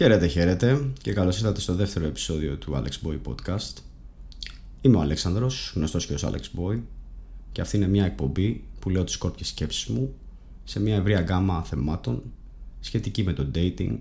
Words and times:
Χαίρετε, 0.00 0.26
χαίρετε 0.26 0.90
και 1.02 1.12
καλώς 1.12 1.36
ήρθατε 1.36 1.60
στο 1.60 1.74
δεύτερο 1.74 2.06
επεισόδιο 2.06 2.56
του 2.56 2.72
Alex 2.76 3.08
Boy 3.08 3.18
Podcast. 3.28 3.74
Είμαι 4.80 4.96
ο 4.96 5.00
Αλέξανδρος, 5.00 5.72
γνωστός 5.74 6.06
και 6.06 6.14
ως 6.14 6.26
Alex 6.26 6.60
Boy 6.60 6.80
και 7.52 7.60
αυτή 7.60 7.76
είναι 7.76 7.88
μια 7.88 8.04
εκπομπή 8.04 8.64
που 8.78 8.90
λέω 8.90 9.04
τις 9.04 9.16
κόρπιες 9.16 9.48
σκέψεις 9.48 9.86
μου 9.86 10.14
σε 10.64 10.80
μια 10.80 10.96
ευρία 10.96 11.20
γκάμα 11.20 11.62
θεμάτων 11.62 12.22
σχετική 12.80 13.22
με 13.22 13.32
το 13.32 13.50
dating, 13.54 13.98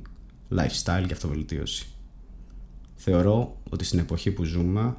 lifestyle 0.56 1.04
και 1.08 1.14
αυτοβελτίωση. 1.14 1.86
Θεωρώ 2.96 3.58
ότι 3.70 3.84
στην 3.84 4.00
εποχή 4.00 4.32
που 4.32 4.44
ζούμε 4.44 4.96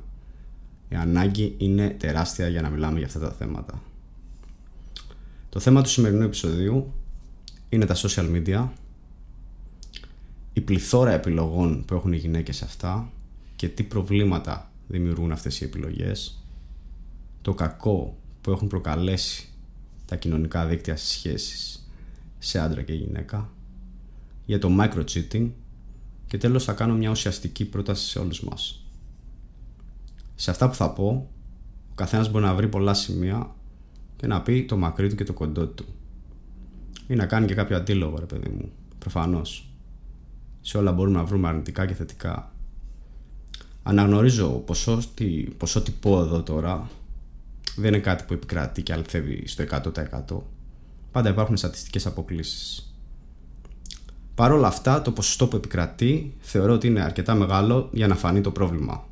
η 0.88 0.96
ανάγκη 0.96 1.54
είναι 1.58 1.90
τεράστια 1.90 2.48
για 2.48 2.62
να 2.62 2.70
μιλάμε 2.70 2.98
για 2.98 3.06
αυτά 3.06 3.18
τα 3.18 3.30
θέματα. 3.30 3.82
Το 5.48 5.60
θέμα 5.60 5.82
του 5.82 5.88
σημερινού 5.88 6.22
επεισοδίου 6.22 6.92
είναι 7.68 7.86
τα 7.86 7.96
social 7.96 8.30
media 8.34 8.68
η 10.52 10.60
πληθώρα 10.60 11.12
επιλογών 11.12 11.84
που 11.84 11.94
έχουν 11.94 12.12
οι 12.12 12.16
γυναίκες 12.16 12.56
σε 12.56 12.64
αυτά 12.64 13.12
και 13.56 13.68
τι 13.68 13.82
προβλήματα 13.82 14.70
δημιουργούν 14.88 15.32
αυτές 15.32 15.60
οι 15.60 15.64
επιλογές 15.64 16.44
το 17.42 17.54
κακό 17.54 18.18
που 18.40 18.50
έχουν 18.50 18.68
προκαλέσει 18.68 19.48
τα 20.04 20.16
κοινωνικά 20.16 20.66
δίκτυα 20.66 20.96
στις 20.96 21.10
σχέσεις 21.10 21.88
σε 22.38 22.58
άντρα 22.58 22.82
και 22.82 22.92
γυναίκα 22.92 23.50
για 24.46 24.58
το 24.58 24.68
micro-cheating 24.80 25.50
και 26.26 26.38
τέλος 26.38 26.64
θα 26.64 26.72
κάνω 26.72 26.94
μια 26.94 27.10
ουσιαστική 27.10 27.64
πρόταση 27.64 28.08
σε 28.08 28.18
όλους 28.18 28.42
μας. 28.42 28.84
Σε 30.34 30.50
αυτά 30.50 30.68
που 30.68 30.74
θα 30.74 30.92
πω, 30.92 31.30
ο 31.90 31.94
καθένας 31.94 32.30
μπορεί 32.30 32.44
να 32.44 32.54
βρει 32.54 32.68
πολλά 32.68 32.94
σημεία 32.94 33.54
και 34.16 34.26
να 34.26 34.42
πει 34.42 34.64
το 34.64 34.76
μακρύ 34.76 35.08
του 35.08 35.14
και 35.14 35.24
το 35.24 35.32
κοντό 35.32 35.66
του. 35.66 35.84
Ή 37.06 37.14
να 37.14 37.26
κάνει 37.26 37.46
και 37.46 37.54
κάποιο 37.54 37.76
αντίλογο, 37.76 38.18
ρε 38.18 38.26
παιδί 38.26 38.48
μου. 38.48 38.72
Προφανώς 38.98 39.69
σε 40.60 40.78
όλα 40.78 40.92
μπορούμε 40.92 41.18
να 41.18 41.24
βρούμε 41.24 41.48
αρνητικά 41.48 41.86
και 41.86 41.94
θετικά. 41.94 42.52
Αναγνωρίζω 43.82 44.48
πως 44.48 44.86
ό,τι, 44.86 45.24
πως 45.56 45.76
ό,τι 45.76 45.90
πω 45.90 46.20
εδώ 46.20 46.42
τώρα 46.42 46.90
δεν 47.76 47.94
είναι 47.94 48.02
κάτι 48.02 48.24
που 48.26 48.32
επικρατεί 48.32 48.82
και 48.82 48.92
αληθεύει 48.92 49.46
στο 49.46 49.64
100%. 50.30 50.40
Πάντα 51.12 51.28
υπάρχουν 51.28 51.56
στατιστικές 51.56 52.06
αποκλήσεις. 52.06 52.94
Παρ' 54.34 54.52
όλα 54.52 54.66
αυτά, 54.66 55.02
το 55.02 55.12
ποσοστό 55.12 55.46
που 55.46 55.56
επικρατεί 55.56 56.34
θεωρώ 56.40 56.72
ότι 56.72 56.86
είναι 56.86 57.00
αρκετά 57.00 57.34
μεγάλο 57.34 57.88
για 57.92 58.06
να 58.06 58.14
φανεί 58.14 58.40
το 58.40 58.50
πρόβλημα. 58.50 59.08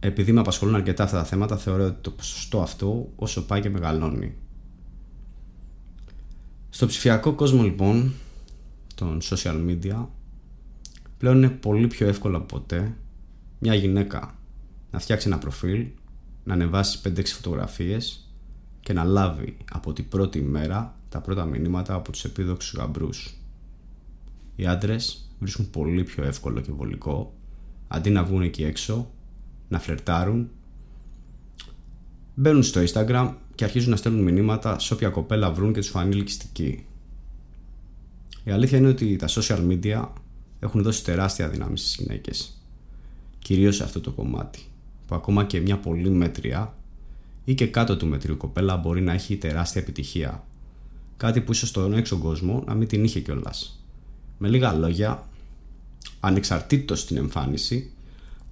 Επειδή 0.00 0.32
με 0.32 0.40
απασχολούν 0.40 0.74
αρκετά 0.74 1.04
αυτά 1.04 1.16
τα 1.16 1.24
θέματα, 1.24 1.56
θεωρώ 1.56 1.84
ότι 1.84 1.98
το 2.00 2.10
ποσοστό 2.10 2.62
αυτό 2.62 3.08
όσο 3.16 3.46
πάει 3.46 3.60
και 3.60 3.70
μεγαλώνει. 3.70 4.34
Στο 6.70 6.86
ψηφιακό 6.86 7.32
κόσμο 7.32 7.62
λοιπόν, 7.62 8.12
των 8.98 9.18
social 9.22 9.66
media 9.68 10.06
πλέον 11.18 11.36
είναι 11.36 11.48
πολύ 11.48 11.86
πιο 11.86 12.06
εύκολο 12.06 12.36
από 12.36 12.46
ποτέ 12.46 12.96
μια 13.58 13.74
γυναίκα 13.74 14.38
να 14.90 14.98
φτιάξει 14.98 15.28
ένα 15.28 15.38
προφίλ, 15.38 15.86
να 16.44 16.54
ανεβάσει 16.54 17.00
5-6 17.04 17.22
φωτογραφίες 17.24 18.32
και 18.80 18.92
να 18.92 19.04
λάβει 19.04 19.56
από 19.72 19.92
την 19.92 20.08
πρώτη 20.08 20.40
μέρα 20.40 20.98
τα 21.08 21.20
πρώτα 21.20 21.44
μηνύματα 21.44 21.94
από 21.94 22.12
τους 22.12 22.24
επίδοξους 22.24 22.74
γαμπρούς. 22.78 23.34
Οι 24.56 24.66
άντρες 24.66 25.30
βρίσκουν 25.38 25.70
πολύ 25.70 26.02
πιο 26.02 26.24
εύκολο 26.24 26.60
και 26.60 26.72
βολικό 26.72 27.34
αντί 27.88 28.10
να 28.10 28.24
βγουν 28.24 28.42
εκεί 28.42 28.64
έξω, 28.64 29.10
να 29.68 29.78
φλερτάρουν, 29.78 30.50
μπαίνουν 32.34 32.62
στο 32.62 32.80
Instagram 32.80 33.34
και 33.54 33.64
αρχίζουν 33.64 33.90
να 33.90 33.96
στέλνουν 33.96 34.22
μηνύματα 34.22 34.78
σε 34.78 34.94
όποια 34.94 35.08
κοπέλα 35.08 35.52
βρουν 35.52 35.72
και 35.72 35.80
τους 35.80 35.88
φανεί 35.88 36.16
ελκυστική. 36.16 36.86
Η 38.48 38.50
αλήθεια 38.50 38.78
είναι 38.78 38.88
ότι 38.88 39.16
τα 39.16 39.28
social 39.28 39.68
media 39.68 40.08
έχουν 40.60 40.82
δώσει 40.82 41.04
τεράστια 41.04 41.48
δύναμη 41.48 41.78
στις 41.78 41.94
γυναίκες. 41.94 42.62
Κυρίως 43.38 43.76
σε 43.76 43.84
αυτό 43.84 44.00
το 44.00 44.10
κομμάτι, 44.10 44.58
που 45.06 45.14
ακόμα 45.14 45.44
και 45.44 45.60
μια 45.60 45.78
πολύ 45.78 46.10
μέτρια 46.10 46.74
ή 47.44 47.54
και 47.54 47.66
κάτω 47.66 47.96
του 47.96 48.06
μετρίου 48.06 48.36
κοπέλα 48.36 48.76
μπορεί 48.76 49.00
να 49.00 49.12
έχει 49.12 49.36
τεράστια 49.36 49.80
επιτυχία. 49.80 50.44
Κάτι 51.16 51.40
που 51.40 51.52
ίσως 51.52 51.68
στον 51.68 51.92
έξω 51.92 52.18
κόσμο 52.18 52.62
να 52.66 52.74
μην 52.74 52.88
την 52.88 53.04
είχε 53.04 53.20
κιόλας. 53.20 53.84
Με 54.38 54.48
λίγα 54.48 54.72
λόγια, 54.72 55.28
ανεξαρτήτως 56.20 57.06
την 57.06 57.16
εμφάνιση, 57.16 57.90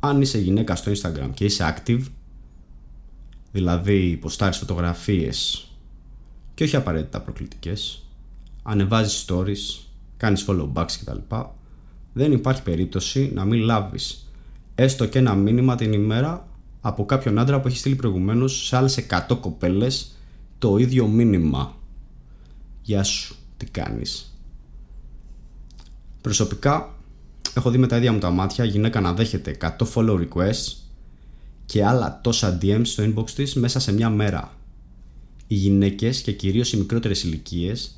αν 0.01 0.21
είσαι 0.21 0.39
γυναίκα 0.39 0.77
στο 0.77 0.93
Instagram 0.93 1.31
και 1.35 1.45
είσαι 1.45 1.77
active, 1.77 2.03
δηλαδή 3.53 4.17
ποστάρεις 4.21 4.59
φωτογραφίες 4.59 5.69
και 6.55 6.65
όχι 6.65 6.77
απαραίτητα 6.77 7.21
προκλητικές, 7.21 8.07
ανεβάζεις 8.63 9.25
stories, 9.29 9.86
κάνεις 10.17 10.45
follow 10.49 10.73
backs 10.73 10.93
κτλ. 11.01 11.35
Δεν 12.13 12.33
υπάρχει 12.33 12.63
περίπτωση 12.63 13.31
να 13.35 13.45
μην 13.45 13.61
λάβεις 13.61 14.27
έστω 14.79 15.07
και 15.07 15.19
ένα 15.19 15.35
μήνυμα 15.35 15.75
την 15.75 15.93
ημέρα 15.93 16.49
από 16.81 17.05
κάποιον 17.05 17.39
άντρα 17.39 17.61
που 17.61 17.69
έχει 17.69 17.77
στείλει 17.77 17.95
προηγουμένως 17.95 18.67
σε 18.67 18.77
άλλες 18.77 19.07
100 19.29 19.37
κοπέλες 19.41 20.15
το 20.59 20.77
ίδιο 20.77 21.07
μήνυμα. 21.07 21.77
Γεια 22.83 23.03
σου, 23.03 23.37
τι 23.57 23.67
κάνεις. 23.67 24.39
Προσωπικά 26.21 26.95
έχω 27.57 27.71
δει 27.71 27.79
με 27.79 27.87
τα 27.87 27.97
ίδια 27.97 28.13
μου 28.13 28.19
τα 28.19 28.31
μάτια 28.31 28.65
γυναίκα 28.65 29.01
να 29.01 29.13
δέχεται 29.13 29.57
100 29.61 29.69
follow 29.95 30.27
requests 30.29 30.73
και 31.65 31.85
άλλα 31.85 32.21
τόσα 32.23 32.59
DMs 32.63 32.81
στο 32.85 33.05
inbox 33.05 33.31
της 33.31 33.55
μέσα 33.55 33.81
σε 33.81 33.93
μια 33.93 34.11
μέρα. 34.11 34.55
Οι 35.47 35.55
γυναίκες 35.55 36.21
και 36.21 36.33
κυρίως 36.33 36.73
οι 36.73 36.77
μικρότερες 36.77 37.23
ηλικίες 37.23 37.91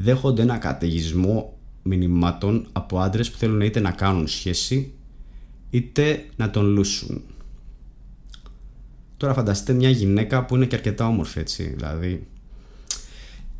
δέχονται 0.00 0.42
ένα 0.42 0.58
καταιγισμό 0.58 1.58
μηνυμάτων 1.82 2.66
από 2.72 2.98
άντρες 2.98 3.30
που 3.30 3.38
θέλουν 3.38 3.60
είτε 3.60 3.80
να 3.80 3.90
κάνουν 3.90 4.28
σχέση 4.28 4.92
είτε 5.70 6.24
να 6.36 6.50
τον 6.50 6.66
λούσουν. 6.66 7.22
Τώρα 9.16 9.34
φανταστείτε 9.34 9.72
μια 9.72 9.90
γυναίκα 9.90 10.44
που 10.44 10.56
είναι 10.56 10.66
και 10.66 10.74
αρκετά 10.74 11.06
όμορφη 11.06 11.38
έτσι, 11.38 11.62
δηλαδή 11.76 12.26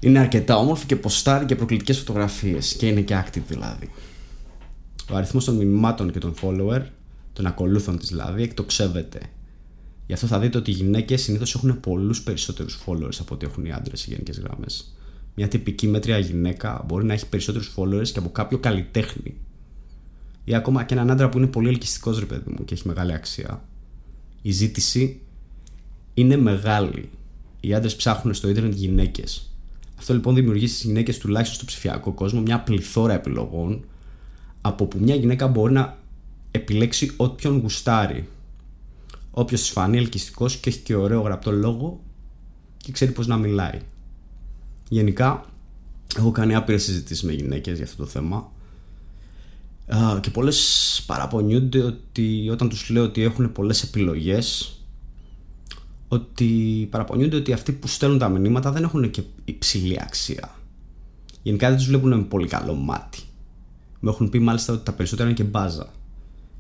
είναι 0.00 0.18
αρκετά 0.18 0.56
όμορφη 0.56 0.86
και 0.86 0.96
ποστάρει 0.96 1.44
και 1.44 1.56
προκλητικές 1.56 1.98
φωτογραφίες 1.98 2.74
και 2.74 2.86
είναι 2.86 3.00
και 3.00 3.24
active 3.24 3.42
δηλαδή. 3.48 3.90
Ο 5.10 5.16
αριθμός 5.16 5.44
των 5.44 5.56
μηνυμάτων 5.56 6.12
και 6.12 6.18
των 6.18 6.34
follower, 6.42 6.82
των 7.32 7.46
ακολούθων 7.46 7.98
της 7.98 8.08
δηλαδή, 8.08 8.42
εκτοξεύεται. 8.42 9.20
Γι' 10.06 10.12
αυτό 10.12 10.26
θα 10.26 10.38
δείτε 10.38 10.58
ότι 10.58 10.70
οι 10.70 10.74
γυναίκες 10.74 11.22
συνήθως 11.22 11.54
έχουν 11.54 11.80
πολλούς 11.80 12.22
περισσότερους 12.22 12.78
followers 12.86 13.18
από 13.20 13.34
ό,τι 13.34 13.46
έχουν 13.46 13.64
οι 13.64 13.72
άντρες 13.72 14.00
σε 14.00 14.06
γενικές 14.10 14.38
γραμμές 14.38 14.92
μια 15.38 15.48
τυπική 15.48 15.88
μέτρια 15.88 16.18
γυναίκα 16.18 16.84
μπορεί 16.86 17.04
να 17.04 17.12
έχει 17.12 17.28
περισσότερους 17.28 17.74
followers 17.76 18.08
και 18.08 18.18
από 18.18 18.30
κάποιο 18.30 18.58
καλλιτέχνη. 18.58 19.34
Ή 20.44 20.54
ακόμα 20.54 20.84
και 20.84 20.94
έναν 20.94 21.10
άντρα 21.10 21.28
που 21.28 21.38
είναι 21.38 21.46
πολύ 21.46 21.68
ελκυστικός 21.68 22.18
ρε 22.18 22.24
παιδί 22.24 22.50
μου 22.50 22.64
και 22.64 22.74
έχει 22.74 22.88
μεγάλη 22.88 23.12
αξία. 23.12 23.64
Η 24.42 24.50
ζήτηση 24.50 25.20
είναι 26.14 26.36
μεγάλη. 26.36 27.10
Οι 27.60 27.74
άντρες 27.74 27.96
ψάχνουν 27.96 28.34
στο 28.34 28.48
ίντερνετ 28.48 28.74
γυναίκες. 28.74 29.52
Αυτό 29.98 30.14
λοιπόν 30.14 30.34
δημιουργεί 30.34 30.66
στις 30.66 30.82
γυναίκες, 30.82 31.18
τουλάχιστον 31.18 31.56
στο 31.56 31.64
ψηφιακό 31.64 32.12
κόσμο, 32.12 32.40
μια 32.40 32.60
πληθώρα 32.60 33.14
επιλογών 33.14 33.84
από 34.60 34.86
που 34.86 34.98
μια 35.00 35.14
γυναίκα 35.14 35.48
μπορεί 35.48 35.72
να 35.72 35.98
επιλέξει 36.50 37.12
όποιον 37.16 37.58
γουστάρει. 37.58 38.28
Όποιος 39.30 39.60
της 39.60 39.70
φανεί 39.70 39.96
ελκυστικός 39.96 40.56
και 40.56 40.68
έχει 40.68 40.78
και 40.78 40.94
ωραίο 40.94 41.20
γραπτό 41.20 41.50
λόγο 41.50 42.00
και 42.76 42.92
ξέρει 42.92 43.12
πώς 43.12 43.26
να 43.26 43.36
μιλάει. 43.36 43.80
Γενικά, 44.88 45.44
έχω 46.16 46.30
κάνει 46.30 46.54
άπειρες 46.54 46.82
συζητήσεις 46.82 47.22
με 47.22 47.32
γυναίκες 47.32 47.76
για 47.76 47.84
αυτό 47.84 48.02
το 48.02 48.08
θέμα. 48.08 48.52
Και 50.20 50.30
πολλές 50.30 51.02
παραπονιούνται 51.06 51.82
ότι 51.82 52.48
όταν 52.50 52.68
τους 52.68 52.90
λέω 52.90 53.04
ότι 53.04 53.22
έχουν 53.22 53.52
πολλές 53.52 53.82
επιλογές 53.82 54.72
ότι 56.08 56.46
παραπονιούνται 56.90 57.36
ότι 57.36 57.52
αυτοί 57.52 57.72
που 57.72 57.88
στέλνουν 57.88 58.18
τα 58.18 58.28
μηνύματα 58.28 58.72
δεν 58.72 58.82
έχουν 58.82 59.10
και 59.10 59.22
υψηλή 59.44 59.98
αξία. 60.00 60.54
Γενικά 61.42 61.68
δεν 61.68 61.76
τους 61.76 61.86
βλέπουν 61.86 62.16
με 62.16 62.22
πολύ 62.22 62.48
καλό 62.48 62.74
μάτι. 62.74 63.18
Με 64.00 64.10
έχουν 64.10 64.28
πει 64.28 64.38
μάλιστα 64.38 64.72
ότι 64.72 64.84
τα 64.84 64.92
περισσότερα 64.92 65.28
είναι 65.28 65.38
και 65.38 65.44
μπάζα. 65.44 65.86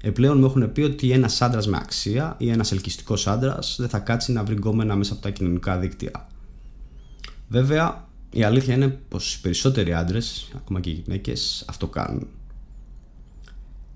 Επιπλέον 0.02 0.38
μου 0.38 0.44
έχουν 0.44 0.72
πει 0.72 0.80
ότι 0.80 1.10
ένας 1.12 1.42
άντρας 1.42 1.66
με 1.66 1.76
αξία 1.76 2.34
ή 2.38 2.50
ένας 2.50 2.72
ελκυστικός 2.72 3.26
άντρας 3.26 3.76
δεν 3.78 3.88
θα 3.88 3.98
κάτσει 3.98 4.32
να 4.32 4.44
βρει 4.44 4.54
γκόμενα 4.54 4.96
μέσα 4.96 5.12
από 5.12 5.22
τα 5.22 5.30
κοινωνικά 5.30 5.78
δίκτυα. 5.78 6.28
Βέβαια, 7.48 8.07
η 8.30 8.42
αλήθεια 8.42 8.74
είναι 8.74 8.88
πως 8.88 9.34
οι 9.34 9.40
περισσότεροι 9.40 9.94
άντρες, 9.94 10.48
ακόμα 10.56 10.80
και 10.80 10.90
οι 10.90 11.02
γυναίκες, 11.04 11.64
αυτό 11.68 11.86
κάνουν. 11.86 12.26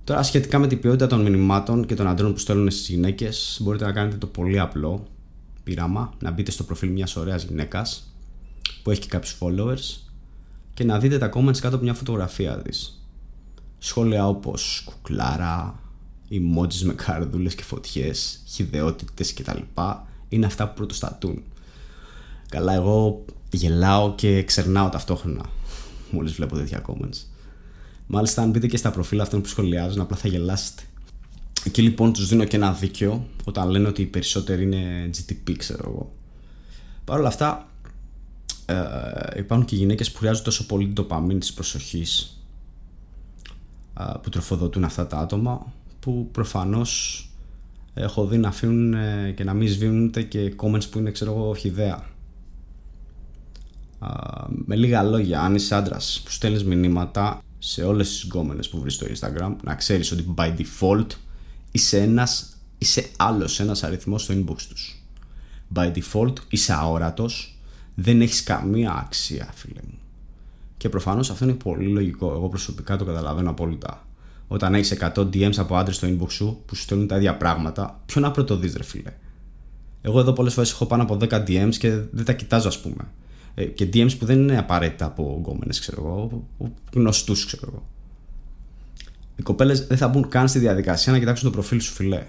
Τώρα 0.05 0.23
σχετικά 0.23 0.59
με 0.59 0.67
την 0.67 0.81
ποιότητα 0.81 1.07
των 1.07 1.21
μηνυμάτων 1.21 1.87
και 1.87 1.95
των 1.95 2.07
αντρών 2.07 2.33
που 2.33 2.39
στέλνουν 2.39 2.71
στις 2.71 2.89
γυναίκες, 2.89 3.59
μπορείτε 3.63 3.85
να 3.85 3.93
κάνετε 3.93 4.17
το 4.17 4.27
πολύ 4.27 4.59
απλό 4.59 5.07
πείραμα, 5.63 6.13
να 6.21 6.31
μπείτε 6.31 6.51
στο 6.51 6.65
προφίλ 6.65 6.91
μιας 6.91 7.17
ωραίας 7.17 7.45
γυναίκας 7.45 8.15
που 8.83 8.91
έχει 8.91 9.01
και 9.01 9.09
κάποιους 9.09 9.37
followers 9.41 10.11
και 10.75 10.85
να 10.85 10.99
δείτε 10.99 11.19
τα 11.19 11.31
comments 11.35 11.59
κάτω 11.59 11.75
από 11.75 11.85
μια 11.85 11.95
φωτογραφία 11.95 12.63
της. 12.63 13.07
Σχόλια 13.79 14.29
όπως 14.29 14.83
κουκλάρα, 14.85 15.81
emojis 16.31 16.83
με 16.85 16.95
καρδούλες 16.95 17.55
και 17.55 17.63
φωτιές, 17.63 18.43
χιδεότητες 18.47 19.35
κτλ. 19.35 19.59
είναι 20.29 20.47
αυτά 20.47 20.69
που 20.69 20.75
πρωτοστατούν. 20.75 21.43
Καλά, 22.49 22.73
εγώ 22.75 23.25
γελάω 23.57 24.15
και 24.15 24.43
ξερνάω 24.43 24.89
ταυτόχρονα 24.89 25.45
μόλις 26.13 26.33
βλέπω 26.33 26.57
τέτοια 26.57 26.83
comments. 26.87 27.27
Μάλιστα, 28.07 28.43
αν 28.43 28.51
μπείτε 28.51 28.67
και 28.67 28.77
στα 28.77 28.91
προφίλ 28.91 29.21
αυτών 29.21 29.41
που 29.41 29.49
σχολιάζουν, 29.49 30.01
απλά 30.01 30.17
θα 30.17 30.29
γελάσετε. 30.29 30.83
Εκεί 31.65 31.83
λοιπόν 31.83 32.13
τους 32.13 32.29
δίνω 32.29 32.45
και 32.45 32.57
ένα 32.57 32.73
δίκιο 32.73 33.27
όταν 33.45 33.69
λένε 33.69 33.89
ότι 33.89 34.03
οι 34.03 34.07
περισσότεροι 34.07 34.63
είναι 34.63 35.11
GTP, 35.17 35.55
ξέρω 35.57 35.83
εγώ. 35.89 36.13
Παρ' 37.05 37.19
όλα 37.19 37.29
αυτά, 37.29 37.69
ε, 38.67 39.39
υπάρχουν 39.39 39.67
και 39.67 39.77
γυναίκες 39.77 40.13
που 40.13 40.19
χρειάζονται 40.19 40.45
τόσο 40.45 40.67
πολύ 40.67 40.85
την 40.85 40.95
τοπαμίνη 40.95 41.39
της 41.39 41.53
προσοχής 41.53 42.41
ε, 44.01 44.05
που 44.23 44.29
τροφοδοτούν 44.29 44.85
αυτά 44.85 45.07
τα 45.07 45.19
άτομα 45.19 45.73
που 46.01 46.29
προφανώς 46.33 47.27
έχω 47.95 48.27
δει 48.27 48.37
να 48.37 48.49
αφήνουν 48.49 48.95
ε, 48.95 49.33
και 49.37 49.45
να 49.45 49.55
μην 49.55 49.69
σβήνουν 49.69 50.11
και 50.29 50.55
comments 50.57 50.91
που 50.91 50.99
είναι 50.99 51.11
ξέρω 51.11 51.31
εγώ 51.31 51.57
ιδέα. 51.63 52.11
Με 54.49 54.77
λίγα 54.77 55.03
λόγια, 55.03 55.41
αν 55.41 55.55
είσαι 55.55 55.75
άντρας 55.75 56.21
που 56.25 56.31
στέλνεις 56.31 56.65
μηνύματα 56.65 57.43
σε 57.59 57.85
όλες 57.85 58.09
τις 58.09 58.23
γκόμενες 58.23 58.69
που 58.69 58.81
βρεις 58.81 58.95
στο 58.95 59.07
Instagram, 59.07 59.57
να 59.65 59.75
ξέρεις 59.75 60.13
ότι 60.13 60.35
by 60.37 60.55
default 60.57 61.07
είσαι 61.73 62.01
ένας, 62.01 62.57
είσαι 62.79 63.11
άλλος 63.17 63.61
ένας 63.61 63.83
αριθμός 63.83 64.23
στο 64.23 64.35
inbox 64.35 64.57
τους. 64.69 65.03
By 65.75 65.93
default 65.93 66.33
είσαι 66.49 66.73
αόρατος, 66.73 67.59
δεν 67.95 68.21
έχεις 68.21 68.43
καμία 68.43 68.93
αξία 68.93 69.49
φίλε 69.55 69.81
μου. 69.89 69.99
Και 70.77 70.89
προφανώς 70.89 71.31
αυτό 71.31 71.45
είναι 71.45 71.55
πολύ 71.55 71.89
λογικό, 71.89 72.31
εγώ 72.33 72.49
προσωπικά 72.49 72.97
το 72.97 73.05
καταλαβαίνω 73.05 73.51
απόλυτα. 73.51 74.07
Όταν 74.49 74.75
έχεις 74.75 74.91
100 74.91 75.29
DMs 75.33 75.57
από 75.57 75.77
άντρες 75.77 75.97
στο 75.97 76.09
inbox 76.09 76.31
σου 76.31 76.63
που 76.67 76.75
σου 76.75 76.83
στέλνουν 76.83 77.07
τα 77.07 77.17
ίδια 77.17 77.37
πράγματα, 77.37 78.01
ποιο 78.07 78.21
να 78.21 78.31
πρωτοδεί, 78.31 78.73
ρε 78.77 78.83
φίλε. 78.83 79.13
Εγώ 80.03 80.21
εδώ 80.21 80.33
πολλές 80.33 80.55
φορές 80.55 80.71
έχω 80.71 80.87
πάνω 80.87 81.03
από 81.03 81.17
10 81.21 81.45
DMs 81.47 81.75
και 81.79 81.91
δεν 81.91 82.25
τα 82.25 82.33
κοιτάζω, 82.33 82.69
ας 82.69 82.81
πούμε. 82.81 83.09
Ε, 83.55 83.65
και 83.65 83.89
DMs 83.93 84.19
που 84.19 84.25
δεν 84.25 84.39
είναι 84.39 84.59
απαραίτητα 84.59 85.05
από 85.05 85.37
γκόμενες, 85.39 85.81
ξέρω 85.81 86.03
εγώ, 86.03 86.47
γνωστούς, 86.93 87.47
ξέρω 87.47 87.73
εγώ. 87.73 87.87
Οι 89.37 89.43
κοπέλες 89.43 89.87
δεν 89.87 89.97
θα 89.97 90.09
μπουν 90.09 90.29
καν 90.29 90.49
στη 90.49 90.59
διαδικασία 90.59 91.13
να 91.13 91.19
κοιτάξουν 91.19 91.49
το 91.49 91.55
προφίλ 91.55 91.81
σου, 91.81 91.93
φιλέ. 91.93 92.27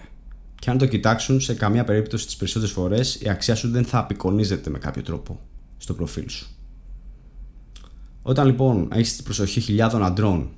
Και 0.60 0.70
αν 0.70 0.78
το 0.78 0.86
κοιτάξουν, 0.86 1.42
σε 1.42 1.54
καμία 1.54 1.84
περίπτωση 1.84 2.26
τις 2.26 2.36
περισσότερες 2.36 2.74
φορές 2.74 3.16
η 3.22 3.30
αξία 3.30 3.56
σου 3.56 3.70
δεν 3.70 3.86
θα 3.86 3.98
απεικονίζεται 3.98 4.70
με 4.70 4.78
κάποιο 4.78 5.02
τρόπο 5.02 5.40
στο 5.78 5.94
προφίλ 5.94 6.30
σου. 6.30 6.48
Όταν 8.22 8.46
λοιπόν 8.46 8.88
έχεις 8.92 9.16
την 9.16 9.24
προσοχή 9.24 9.60
χιλιάδων 9.60 10.04
αντρών 10.04 10.50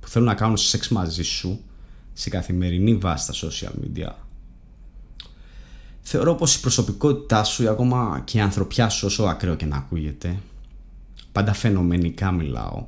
που 0.00 0.08
θέλουν 0.08 0.28
να 0.28 0.34
κάνουν 0.34 0.56
σεξ 0.56 0.88
μαζί 0.88 1.22
σου 1.22 1.60
σε 2.12 2.30
καθημερινή 2.30 2.94
βάση 2.94 3.32
στα 3.32 3.48
social 3.48 3.72
media 3.84 4.12
θεωρώ 6.02 6.34
πως 6.34 6.54
η 6.54 6.60
προσωπικότητά 6.60 7.44
σου 7.44 7.62
ή 7.62 7.66
ακόμα 7.66 8.22
και 8.24 8.38
η 8.38 8.40
ανθρωπιά 8.40 8.88
σου 8.88 9.06
όσο 9.06 9.22
ακραίο 9.22 9.54
και 9.54 9.66
να 9.66 9.76
ακούγεται 9.76 10.38
πάντα 11.32 11.52
φαινομενικά 11.52 12.30
μιλάω 12.30 12.86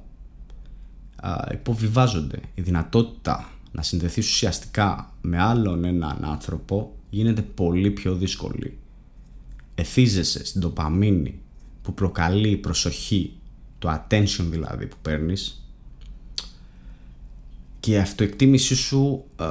υποβιβάζονται. 1.53 2.41
Η 2.55 2.63
δυνατότητα 2.63 3.53
να 3.73 3.83
συνδεθείς 3.83 4.29
ουσιαστικά 4.29 5.13
με 5.21 5.39
άλλον 5.39 5.85
έναν 5.85 6.25
άνθρωπο 6.25 6.95
γίνεται 7.11 7.43
πολύ 7.43 7.91
πιο 7.91 8.15
δύσκολη. 8.15 8.79
Εθίζεσαι 9.75 10.45
στην 10.45 10.61
τοπαμίνη 10.61 11.39
που 11.83 11.95
προκαλεί 11.95 12.51
η 12.51 12.57
προσοχή 12.57 13.33
το 13.79 13.91
attention 13.93 14.45
δηλαδή 14.51 14.87
που 14.87 14.97
παίρνεις. 15.03 15.59
Και 17.81 17.93
η 17.93 17.97
αυτοεκτίμηση 17.97 18.75
σου, 18.75 19.25
ε, 19.41 19.47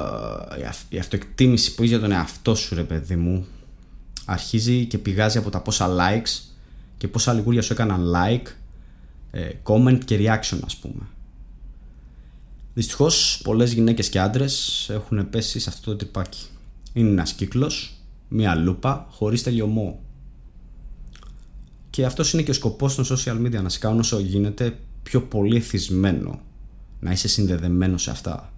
η 0.88 0.98
αυτοεκτίμηση 0.98 1.74
που 1.74 1.82
είσαι 1.82 1.92
για 1.92 2.00
τον 2.00 2.12
εαυτό 2.12 2.54
σου 2.54 2.74
ρε 2.74 2.84
παιδί 2.84 3.16
μου 3.16 3.46
αρχίζει 4.24 4.86
και 4.86 4.98
πηγάζει 4.98 5.38
από 5.38 5.50
τα 5.50 5.60
πόσα 5.60 5.88
likes 5.88 6.40
και 6.96 7.08
πόσα 7.08 7.32
λιγούρια 7.32 7.62
σου 7.62 7.72
έκαναν 7.72 8.12
like, 8.14 8.46
ε, 9.30 9.50
comment 9.62 9.98
και 10.04 10.18
reaction 10.20 10.58
ας 10.64 10.76
πούμε. 10.76 11.06
Δυστυχώς 12.74 13.40
πολλές 13.44 13.72
γυναίκες 13.72 14.08
και 14.08 14.20
άντρες 14.20 14.86
έχουν 14.92 15.30
πέσει 15.30 15.58
σε 15.58 15.70
αυτό 15.70 15.90
το 15.90 15.96
τρυπάκι. 15.96 16.46
Είναι 16.92 17.10
ένας 17.10 17.32
κύκλος, 17.32 17.94
μία 18.28 18.54
λούπα 18.54 19.06
χωρίς 19.10 19.42
τελειωμό. 19.42 20.02
Και 21.90 22.04
αυτός 22.04 22.32
είναι 22.32 22.42
και 22.42 22.50
ο 22.50 22.54
σκοπός 22.54 22.94
των 22.94 23.04
social 23.04 23.46
media, 23.46 23.62
να 23.62 23.68
σε 23.68 23.78
κάνουν 23.78 23.98
όσο 23.98 24.18
γίνεται 24.18 24.78
πιο 25.02 25.22
πολύ 25.22 25.56
εθισμένο 25.56 26.40
να 27.00 27.12
είσαι 27.12 27.28
συνδεδεμένος 27.28 28.02
σε 28.02 28.10
αυτά. 28.10 28.52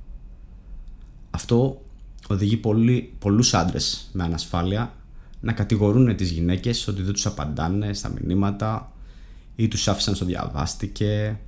Αυτό 1.30 1.84
οδηγεί 2.28 2.56
πολύ, 2.56 3.12
πολλούς 3.18 3.54
άντρες 3.54 4.10
με 4.12 4.22
ανασφάλεια 4.22 4.94
να 5.40 5.52
κατηγορούν 5.52 6.16
τις 6.16 6.30
γυναίκες 6.30 6.88
ότι 6.88 7.02
δεν 7.02 7.12
τους 7.12 7.26
απαντάνε 7.26 7.92
στα 7.92 8.12
μηνύματα 8.20 8.92
ή 9.56 9.68
τους 9.68 9.88
άφησαν 9.88 10.14
στο 10.14 10.24
διαβάστηκε. 10.24 11.40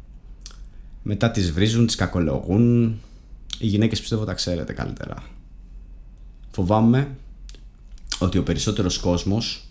Μετά 1.02 1.30
τις 1.30 1.52
βρίζουν, 1.52 1.86
τις 1.86 1.94
κακολογούν. 1.94 2.98
Οι 3.58 3.66
γυναίκες 3.66 4.00
πιστεύω 4.00 4.24
τα 4.24 4.34
ξέρετε 4.34 4.72
καλύτερα. 4.72 5.22
Φοβάμαι 6.50 7.16
ότι 8.18 8.38
ο 8.38 8.42
περισσότερος 8.42 8.98
κόσμος 8.98 9.68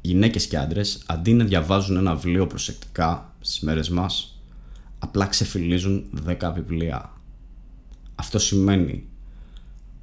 γυναίκες 0.00 0.46
και 0.46 0.58
άντρες 0.58 1.02
αντί 1.06 1.32
να 1.32 1.44
διαβάζουν 1.44 1.96
ένα 1.96 2.14
βιβλίο 2.14 2.46
προσεκτικά 2.46 3.34
στις 3.40 3.60
μέρες 3.60 3.88
μας 3.88 4.40
απλά 4.98 5.26
ξεφυλίζουν 5.26 6.04
10 6.40 6.52
βιβλία. 6.54 7.12
Αυτό 8.14 8.38
σημαίνει 8.38 9.06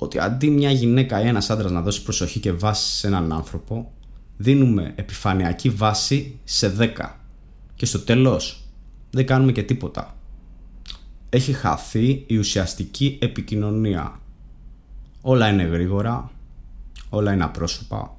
ότι 0.02 0.20
αντί 0.20 0.50
μια 0.50 0.72
γυναίκα 0.72 1.22
ή 1.22 1.28
ένας 1.28 1.50
άντρας 1.50 1.72
να 1.72 1.82
δώσει 1.82 2.04
προσοχή 2.04 2.40
και 2.40 2.52
βάση 2.52 2.96
σε 2.96 3.08
έναν 3.08 3.34
άνθρωπο, 3.34 3.92
δίνουμε 4.38 4.94
επιφανειακή 4.96 5.70
βάση 5.70 6.40
σε 6.44 6.76
10 6.80 7.20
και 7.76 7.86
στο 7.86 8.00
τέλος 8.00 8.64
δεν 9.12 9.26
κάνουμε 9.26 9.52
και 9.52 9.64
τίποτα. 9.64 10.18
Έχει 11.30 11.54
χαθεί 11.54 12.24
η 12.28 12.38
ουσιαστική 12.38 13.18
επικοινωνία. 13.22 14.20
Όλα 15.22 15.48
είναι 15.48 15.64
γρήγορα, 15.64 16.32
όλα 17.10 17.34
είναι 17.34 17.44
απρόσωπα, 17.44 18.18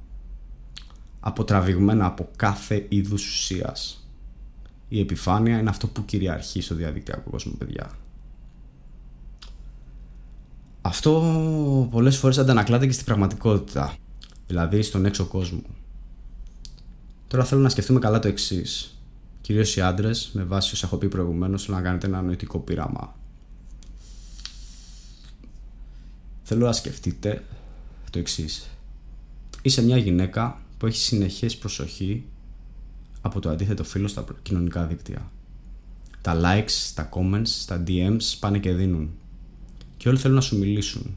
αποτραβηγμένα 1.21 2.07
από 2.07 2.29
κάθε 2.37 2.87
είδους 2.89 3.27
ουσίας 3.29 4.03
η 4.93 5.01
επιφάνεια 5.01 5.59
είναι 5.59 5.71
αυτό 5.71 5.87
που 5.87 6.05
κυριαρχεί 6.05 6.61
στο 6.61 6.75
διαδικτυακό 6.75 7.31
κόσμο, 7.31 7.53
παιδιά. 7.59 7.91
Αυτό 10.83 11.89
πολλές 11.91 12.17
φορές 12.17 12.39
αντανακλάται 12.39 12.87
και 12.87 12.93
στην 12.93 13.05
πραγματικότητα, 13.05 13.97
δηλαδή 14.47 14.83
στον 14.83 15.05
έξω 15.05 15.25
κόσμο. 15.25 15.63
Τώρα 17.29 17.45
θέλω 17.45 17.61
να 17.61 17.69
σκεφτούμε 17.69 17.99
καλά 17.99 18.19
το 18.19 18.29
εξής. 18.29 18.97
Κυρίως 19.41 19.77
οι 19.77 19.81
άντρες, 19.81 20.31
με 20.33 20.43
βάση 20.43 20.75
όσα 20.75 20.87
έχω 20.87 20.97
πει 20.97 21.09
προηγουμένως, 21.09 21.65
θέλω 21.65 21.77
να 21.77 21.83
κάνετε 21.83 22.07
ένα 22.07 22.23
νοητικό 22.23 22.59
πείραμα. 22.59 23.17
Θέλω 26.43 26.67
να 26.67 26.73
σκεφτείτε 26.73 27.45
το 28.11 28.19
εξής. 28.19 28.71
Είσαι 29.63 29.83
μια 29.83 29.97
γυναίκα 29.97 30.61
που 30.79 30.87
έχει 30.87 30.97
συνεχές 30.99 31.57
προσοχή 31.57 32.25
από 33.21 33.41
το 33.41 33.51
αντίθετο 33.51 33.85
φίλο 33.85 34.09
στα 34.09 34.25
κοινωνικά 34.43 34.87
δίκτυα. 34.87 35.31
Τα 36.21 36.41
likes, 36.45 36.93
τα 36.95 37.09
comments, 37.13 37.49
τα 37.67 37.83
DMs 37.87 38.37
πάνε 38.41 38.59
και 38.59 38.73
δίνουν. 38.73 39.11
Και 40.03 40.09
όλοι 40.09 40.19
θέλουν 40.19 40.37
να 40.37 40.43
σου 40.43 40.59
μιλήσουν. 40.59 41.17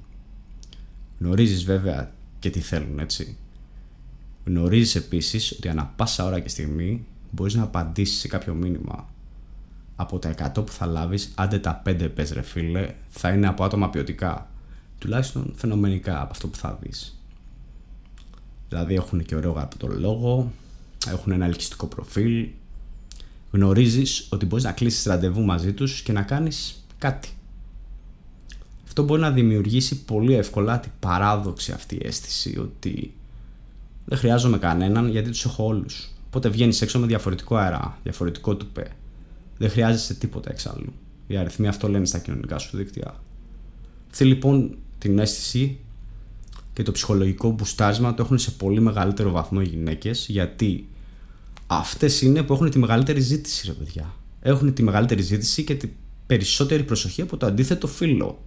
Γνωρίζεις 1.20 1.64
βέβαια 1.64 2.12
και 2.40 2.50
τι 2.50 2.60
θέλουν, 2.60 3.00
έτσι. 3.00 3.38
Γνωρίζεις 4.46 4.96
επίσης 4.96 5.52
ότι 5.52 5.70
ανά 5.70 5.86
πάσα 5.86 6.26
ώρα 6.26 6.40
και 6.40 6.50
στιγμή 6.50 7.06
μπορείς 7.32 7.54
να 7.54 7.64
απαντήσεις 7.64 8.20
σε 8.20 8.28
κάποιο 8.28 8.54
μήνυμα. 8.54 9.10
Από 9.96 10.20
τα 10.20 10.30
100 10.30 10.66
που 10.66 10.72
θα 10.72 10.86
λάβεις, 10.86 11.32
άντε 11.36 11.60
τα 11.60 11.82
5 11.86 12.10
πες 12.16 12.32
ρε 12.32 12.42
φίλε, 12.42 12.94
θα 13.10 13.30
είναι 13.30 13.48
από 13.48 13.64
άτομα 13.64 13.90
ποιοτικά. 13.90 14.50
Τουλάχιστον 14.98 15.54
φαινομενικά 15.56 16.22
από 16.22 16.32
αυτό 16.32 16.48
που 16.48 16.58
θα 16.58 16.80
δεις. 16.82 17.22
Δηλαδή 18.70 18.94
έχουν 18.96 19.26
και 19.26 19.36
ωραίο 19.36 19.70
το 19.78 19.88
λόγο, 19.88 20.52
έχουν 21.08 21.32
ένα 21.32 21.46
ελκυστικό 21.46 21.88
προφίλ. 21.88 22.48
Γνωρίζεις 23.52 24.28
ότι 24.30 24.46
μπορείς 24.46 24.64
να 24.64 24.72
κλείσεις 24.72 25.06
ραντεβού 25.06 25.42
μαζί 25.42 25.74
τους 25.74 26.02
και 26.02 26.12
να 26.12 26.22
κάνεις 26.22 26.86
κάτι. 26.98 27.30
Αυτό 28.98 29.08
μπορεί 29.08 29.22
να 29.22 29.32
δημιουργήσει 29.32 30.04
πολύ 30.04 30.34
εύκολα 30.34 30.80
την 30.80 30.92
παράδοξη 31.00 31.72
αυτή 31.72 31.96
η 31.96 32.02
αίσθηση 32.04 32.60
ότι 32.60 33.14
δεν 34.06 34.18
χρειάζομαι 34.18 34.58
κανέναν 34.58 35.10
γιατί 35.10 35.30
τους 35.30 35.46
έχω 35.46 35.66
όλους. 35.66 36.10
Οπότε 36.28 36.50
βγαίνεις 36.50 36.82
έξω 36.82 37.00
με 37.00 37.08
διαφορετικό 37.08 37.56
αέρα, 37.56 38.00
διαφορετικό 38.04 38.56
τουπέ. 38.56 38.88
Δεν 39.58 39.70
χρειάζεσαι 39.70 40.14
τίποτα 40.14 40.52
εξάλλου. 40.52 40.94
Οι 41.28 41.38
αριθμοί 41.38 41.68
αυτό 41.68 41.88
λένε 41.88 42.06
στα 42.06 42.20
κοινωνικά 42.20 42.58
σου 42.58 42.78
δίκτυα. 42.78 43.16
Αυτή 44.12 44.26
λοιπόν 44.26 44.78
την 44.98 45.20
αίσθηση 45.20 45.80
και 46.74 46.84
το 46.84 46.92
ψυχολογικό 46.92 47.52
μπουστάσμα 47.52 48.14
το 48.14 48.24
έχουν 48.24 48.38
σε 48.38 48.52
πολύ 48.52 48.80
μεγαλύτερο 48.80 49.32
βαθμό 49.32 49.60
οι 49.64 49.68
γυναίκες 49.68 50.26
γιατί 50.30 50.88
αυτές 51.68 52.22
είναι 52.22 52.44
που 52.44 52.54
έχουν 52.54 52.70
τη 52.70 52.80
μεγαλύτερη 52.80 53.20
ζήτηση, 53.20 53.68
ρε 53.68 53.74
παιδιά. 53.74 54.14
Έχουν 54.42 54.74
τη 54.74 54.84
μεγαλύτερη 54.84 55.22
ζήτηση 55.22 55.64
και 55.64 55.76
τη 55.76 55.90
περισσότερη 56.26 56.84
προσοχή 56.84 57.22
από 57.22 57.38
το 57.38 57.46
αντίθετο 57.46 57.88
φύλλο. 57.88 58.40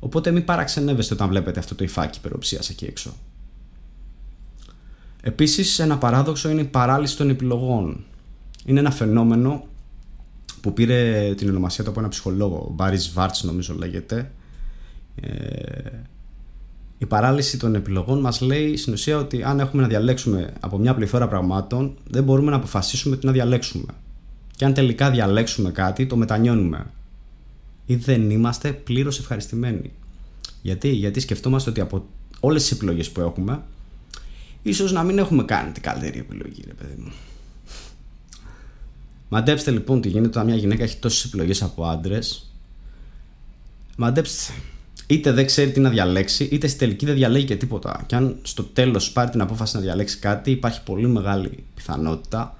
Οπότε 0.00 0.30
μην 0.30 0.44
παραξενεύεστε 0.44 1.14
όταν 1.14 1.28
βλέπετε 1.28 1.58
αυτό 1.58 1.74
το 1.74 1.84
υφάκι 1.84 2.18
υπεροψίας 2.18 2.68
εκεί 2.70 2.84
έξω. 2.84 3.12
Επίσης, 5.22 5.78
ένα 5.78 5.98
παράδοξο 5.98 6.50
είναι 6.50 6.60
η 6.60 6.64
παράλυση 6.64 7.16
των 7.16 7.30
επιλογών. 7.30 8.04
Είναι 8.64 8.80
ένα 8.80 8.90
φαινόμενο 8.90 9.66
που 10.60 10.72
πήρε 10.72 11.32
την 11.36 11.48
ονομασία 11.48 11.84
του 11.84 11.90
από 11.90 12.00
ένα 12.00 12.08
ψυχολόγο, 12.08 12.56
ο 12.56 12.72
Μπάρις 12.72 13.12
Βάρτς 13.12 13.42
νομίζω 13.42 13.74
λέγεται. 13.74 14.30
Ε, 15.14 15.90
η 16.98 17.06
παράλυση 17.06 17.58
των 17.58 17.74
επιλογών 17.74 18.20
μας 18.20 18.40
λέει 18.40 18.76
στην 18.76 18.92
ουσία 18.92 19.18
ότι 19.18 19.42
αν 19.42 19.60
έχουμε 19.60 19.82
να 19.82 19.88
διαλέξουμε 19.88 20.52
από 20.60 20.78
μια 20.78 20.94
πληθώρα 20.94 21.28
πραγμάτων 21.28 21.96
δεν 22.10 22.24
μπορούμε 22.24 22.50
να 22.50 22.56
αποφασίσουμε 22.56 23.16
τι 23.16 23.26
να 23.26 23.32
διαλέξουμε. 23.32 23.92
Και 24.56 24.64
αν 24.64 24.74
τελικά 24.74 25.10
διαλέξουμε 25.10 25.70
κάτι 25.70 26.06
το 26.06 26.16
μετανιώνουμε. 26.16 26.86
Ή 27.90 27.96
δεν 27.96 28.30
είμαστε 28.30 28.72
πλήρως 28.72 29.18
ευχαριστημένοι. 29.18 29.92
Γιατί, 30.62 30.88
Γιατί 30.88 31.20
σκεφτόμαστε 31.20 31.70
ότι 31.70 31.80
από 31.80 32.06
όλες 32.40 32.62
τις 32.62 32.70
επιλογές 32.70 33.10
που 33.10 33.20
έχουμε 33.20 33.62
ίσως 34.62 34.92
να 34.92 35.02
μην 35.02 35.18
έχουμε 35.18 35.44
κάνει 35.44 35.72
την 35.72 35.82
καλύτερη 35.82 36.18
επιλογή 36.18 36.62
ρε 36.66 36.72
παιδί 36.72 37.02
μου. 37.02 37.12
Μαντέψτε 39.28 39.70
λοιπόν 39.70 40.00
τι 40.00 40.08
γίνεται 40.08 40.28
όταν 40.28 40.46
μια 40.46 40.56
γυναίκα 40.56 40.82
έχει 40.82 40.96
τόσες 40.96 41.24
επιλογές 41.24 41.62
από 41.62 41.84
άντρες. 41.84 42.52
Μαντέψτε 43.96 44.52
είτε 45.06 45.32
δεν 45.32 45.46
ξέρει 45.46 45.70
τι 45.70 45.80
να 45.80 45.90
διαλέξει, 45.90 46.44
είτε 46.44 46.66
στη 46.66 46.78
τελική 46.78 47.06
δεν 47.06 47.14
διαλέγει 47.14 47.44
και 47.44 47.56
τίποτα. 47.56 48.04
Και 48.06 48.14
αν 48.14 48.38
στο 48.42 48.62
τέλος 48.62 49.12
πάρει 49.12 49.30
την 49.30 49.40
απόφαση 49.40 49.76
να 49.76 49.82
διαλέξει 49.82 50.18
κάτι, 50.18 50.50
υπάρχει 50.50 50.82
πολύ 50.82 51.08
μεγάλη 51.08 51.64
πιθανότητα 51.74 52.58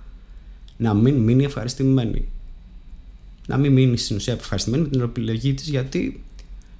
να 0.76 0.94
μην 0.94 1.14
μείνει 1.16 1.44
ευχαριστημένη. 1.44 2.28
Να 3.50 3.56
μην 3.56 3.72
μείνει 3.72 3.96
στην 3.96 4.16
ουσία 4.16 4.32
ευχαριστημένη 4.32 4.82
με 4.82 4.88
την 4.88 5.00
επιλογή 5.00 5.54
της, 5.54 5.68
γιατί 5.68 6.24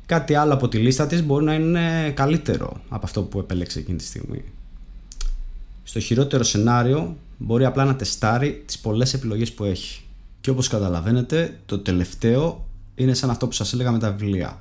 κάτι 0.07 0.35
άλλο 0.35 0.55
από 0.55 0.69
τη 0.69 0.79
λίστα 0.79 1.07
της 1.07 1.23
μπορεί 1.23 1.45
να 1.45 1.55
είναι 1.55 2.11
καλύτερο 2.11 2.81
από 2.89 3.07
αυτό 3.07 3.23
που 3.23 3.39
επέλεξε 3.39 3.79
εκείνη 3.79 3.99
τη 3.99 4.05
στιγμή. 4.05 4.45
Στο 5.83 6.01
χειρότερο 6.01 6.43
σενάριο 6.43 7.17
μπορεί 7.39 7.65
απλά 7.65 7.85
να 7.85 7.97
τεστάρει 7.97 8.63
τις 8.67 8.79
πολλές 8.79 9.15
επιλογές 9.15 9.53
που 9.53 9.65
έχει. 9.65 10.03
Και 10.41 10.51
όπως 10.51 10.69
καταλαβαίνετε, 10.69 11.59
το 11.67 11.79
τελευταίο 11.79 12.67
είναι 12.95 13.15
σαν 13.15 13.31
αυτό 13.31 13.47
που 13.47 13.53
σας 13.53 13.73
έλεγα 13.73 13.93
με 13.93 13.99
τα 13.99 14.11
βιβλία 14.11 14.61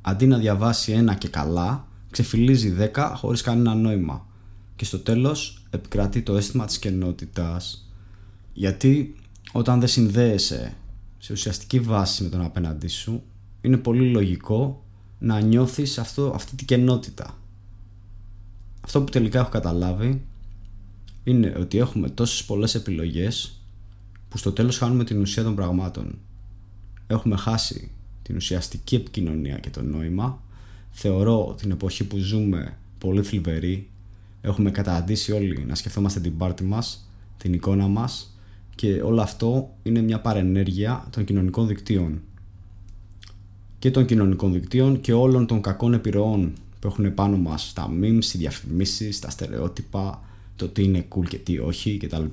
αντί 0.00 0.26
να 0.26 0.38
διαβάσει 0.38 0.92
ένα 0.92 1.14
και 1.14 1.28
καλά, 1.28 1.86
ξεφυλίζει 2.10 2.74
10 2.94 3.12
χωρίς 3.14 3.42
κανένα 3.42 3.74
νόημα. 3.74 4.26
Και 4.76 4.84
στο 4.84 4.98
τέλος 4.98 5.62
επικρατεί 5.70 6.22
το 6.22 6.36
αίσθημα 6.36 6.64
της 6.64 6.78
κενότητας. 6.78 7.88
Γιατί 8.52 9.14
όταν 9.52 9.78
δεν 9.78 9.88
συνδέεσαι 9.88 10.76
σε 11.18 11.32
ουσιαστική 11.32 11.80
βάση 11.80 12.22
με 12.22 12.28
τον 12.28 12.40
απέναντί 12.40 12.88
σου, 12.88 13.22
είναι 13.60 13.76
πολύ 13.76 14.10
λογικό 14.10 14.84
να 15.18 15.40
νιώθεις 15.40 15.98
αυτό, 15.98 16.32
αυτή 16.34 16.56
την 16.56 16.66
κενότητα. 16.66 17.38
Αυτό 18.80 19.02
που 19.02 19.10
τελικά 19.10 19.38
έχω 19.38 19.48
καταλάβει 19.48 20.22
είναι 21.24 21.54
ότι 21.58 21.78
έχουμε 21.78 22.08
τόσες 22.10 22.44
πολλές 22.44 22.74
επιλογές 22.74 23.62
που 24.28 24.38
στο 24.38 24.52
τέλος 24.52 24.78
χάνουμε 24.78 25.04
την 25.04 25.20
ουσία 25.20 25.42
των 25.42 25.54
πραγμάτων. 25.54 26.18
Έχουμε 27.06 27.36
χάσει 27.36 27.90
την 28.22 28.36
ουσιαστική 28.36 28.94
επικοινωνία 28.94 29.58
και 29.58 29.70
το 29.70 29.82
νόημα. 29.82 30.42
Θεωρώ 30.90 31.54
την 31.58 31.70
εποχή 31.70 32.04
που 32.04 32.16
ζούμε 32.16 32.78
πολύ 32.98 33.22
θλιβερή. 33.22 33.90
Έχουμε 34.40 34.70
καταντήσει 34.70 35.32
όλοι 35.32 35.64
να 35.64 35.74
σκεφτόμαστε 35.74 36.20
την 36.20 36.36
πάρτη 36.36 36.64
μας, 36.64 37.10
την 37.36 37.52
εικόνα 37.52 37.88
μας 37.88 38.37
και 38.78 39.02
όλο 39.02 39.20
αυτό 39.20 39.74
είναι 39.82 40.00
μια 40.00 40.20
παρενέργεια 40.20 41.06
των 41.10 41.24
κοινωνικών 41.24 41.66
δικτύων. 41.66 42.20
Και 43.78 43.90
των 43.90 44.04
κοινωνικών 44.04 44.52
δικτύων 44.52 45.00
και 45.00 45.12
όλων 45.12 45.46
των 45.46 45.60
κακών 45.60 45.92
επιρροών 45.92 46.52
που 46.80 46.86
έχουν 46.86 47.14
πάνω 47.14 47.36
μας 47.36 47.72
τα 47.72 47.88
memes, 48.00 48.24
οι 48.34 48.38
διαφημίσεις, 48.38 49.18
τα 49.18 49.30
στερεότυπα, 49.30 50.22
το 50.56 50.68
τι 50.68 50.82
είναι 50.82 51.06
cool 51.08 51.28
και 51.28 51.36
τι 51.36 51.58
όχι 51.58 51.96
κτλ. 51.96 52.24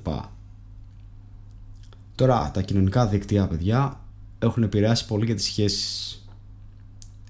Τώρα, 2.14 2.50
τα 2.50 2.62
κοινωνικά 2.62 3.06
δίκτυα, 3.06 3.48
παιδιά, 3.48 4.00
έχουν 4.38 4.62
επηρεάσει 4.62 5.06
πολύ 5.06 5.24
για 5.24 5.34
τις 5.34 5.44
σχέσεις. 5.44 6.24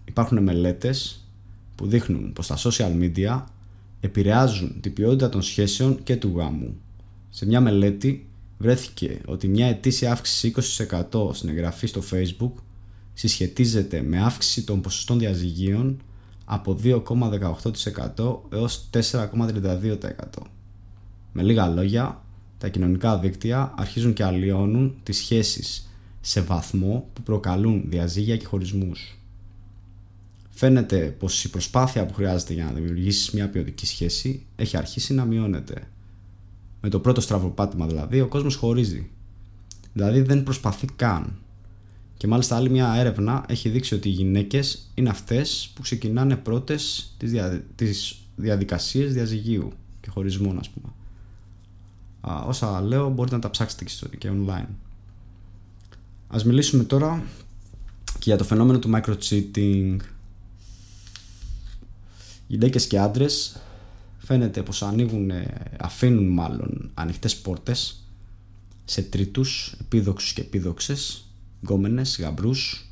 Υπάρχουν 0.05 0.43
μελέτες 0.43 1.25
που 1.75 1.87
δείχνουν 1.87 2.33
πως 2.33 2.47
τα 2.47 2.57
social 2.59 2.93
media 3.01 3.43
επηρεάζουν 4.01 4.81
την 4.81 4.93
ποιότητα 4.93 5.29
των 5.29 5.43
σχέσεων 5.43 6.03
και 6.03 6.17
του 6.17 6.33
γάμου. 6.37 6.75
Σε 7.31 7.47
μια 7.47 7.61
μελέτη 7.61 8.27
βρέθηκε 8.59 9.21
ότι 9.27 9.49
μια 9.49 9.67
ετήσια 9.67 10.13
αύξηση 10.13 10.55
20% 11.13 11.35
στην 11.35 11.49
εγγραφή 11.49 11.87
στο 11.87 12.03
facebook 12.11 12.53
συσχετίζεται 13.13 14.03
με 14.03 14.23
αύξηση 14.23 14.65
των 14.65 14.81
ποσοστών 14.81 15.19
διαζυγίων 15.19 16.03
από 16.45 16.79
2,18% 16.83 18.39
έως 18.53 18.89
4,32%. 18.93 19.99
Με 21.33 21.43
λίγα 21.43 21.67
λόγια, 21.69 22.25
τα 22.59 22.69
κοινωνικά 22.69 23.19
δίκτυα 23.19 23.75
αρχίζουν 23.77 24.13
και 24.13 24.25
αλλοιώνουν 24.25 24.95
τις 25.03 25.17
σχέσεις 25.17 25.91
σε 26.21 26.41
βαθμό 26.41 27.11
που 27.13 27.23
προκαλούν 27.23 27.85
διαζύγια 27.89 28.37
και 28.37 28.45
χωρισμούς. 28.45 29.19
Φαίνεται 30.51 31.15
πως 31.19 31.45
η 31.45 31.51
προσπάθεια 31.51 32.07
που 32.07 32.15
χρειάζεται 32.15 32.53
για 32.53 32.65
να 32.65 32.73
δημιουργήσεις 32.73 33.31
μια 33.31 33.49
ποιοτική 33.49 33.87
σχέση 33.87 34.47
έχει 34.57 34.77
αρχίσει 34.77 35.15
να 35.15 35.25
μειώνεται. 35.25 35.89
Με 36.87 36.93
το 36.93 37.01
πρώτο 37.01 37.21
στραβοπάτημα 37.21 37.87
δηλαδή 37.87 38.21
ο 38.21 38.29
κόσμος 38.29 38.55
χωρίζει. 38.55 39.11
Δηλαδή 39.93 40.21
δεν 40.21 40.43
προσπαθεί 40.43 40.87
καν. 40.97 41.39
Και 42.17 42.27
μάλιστα 42.27 42.57
άλλη 42.57 42.71
μια 42.71 42.95
έρευνα 42.95 43.45
έχει 43.49 43.69
δείξει 43.69 43.95
ότι 43.95 44.09
οι 44.09 44.13
γυναίκες 44.13 44.91
είναι 44.95 45.09
αυτές 45.09 45.71
που 45.75 45.83
ξεκινάνε 45.83 46.37
πρώτες 46.37 47.15
τις, 47.17 47.31
δια... 47.31 47.65
τις 47.75 48.19
διαδικασίες 48.37 49.13
διαζυγίου 49.13 49.73
και 50.01 50.11
χωρισμών 50.11 50.59
ας 50.59 50.69
πούμε. 50.69 50.93
Α, 52.21 52.45
όσα 52.47 52.81
λέω 52.81 53.09
μπορείτε 53.09 53.35
να 53.35 53.41
τα 53.41 53.51
ψάξετε 53.51 53.85
και 54.19 54.31
online. 54.33 54.69
Ας 56.29 56.45
μιλήσουμε 56.45 56.85
τώρα 56.85 57.23
και 58.13 58.25
για 58.25 58.37
το 58.37 58.45
φαινόμενο 58.45 58.79
του 58.79 58.91
micro-cheating. 58.95 59.97
Γυναίκες 62.47 62.87
και 62.87 62.99
άντρες 62.99 63.61
φαίνεται 64.27 64.63
πως 64.63 64.83
ανοίγουν, 64.83 65.31
αφήνουν 65.81 66.29
μάλλον 66.29 66.91
ανοιχτές 66.95 67.37
πόρτες 67.37 68.05
σε 68.85 69.03
τρίτους, 69.03 69.77
επίδοξους 69.81 70.33
και 70.33 70.41
επίδοξες, 70.41 71.25
γκόμενες, 71.63 72.19
γαμπρούς, 72.21 72.91